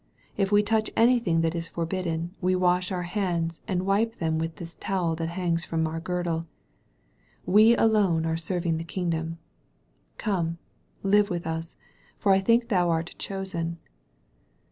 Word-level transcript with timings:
If 0.35 0.51
we 0.51 0.63
touch 0.63 0.89
any 0.95 1.19
thing 1.19 1.41
that 1.41 1.53
is 1.53 1.67
forbidden 1.67 2.33
we 2.41 2.55
wash 2.55 2.91
our 2.91 3.03
hands 3.03 3.61
and 3.67 3.85
wipe 3.85 4.15
them 4.15 4.39
with 4.39 4.55
this 4.55 4.73
towel 4.73 5.15
that 5.17 5.29
hangs 5.29 5.63
from 5.63 5.85
our 5.85 5.99
girdle. 5.99 6.47
We 7.45 7.75
alone 7.77 8.25
are 8.25 8.35
serving 8.35 8.77
the 8.79 8.83
kingdom. 8.83 9.37
Come, 10.17 10.57
live 11.03 11.29
with 11.29 11.45
us, 11.45 11.75
for 12.17 12.31
I 12.31 12.39
think 12.39 12.69
thou 12.69 12.89
art 12.89 13.13
chosen." 13.19 13.77